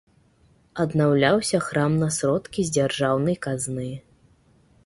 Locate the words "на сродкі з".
2.05-2.75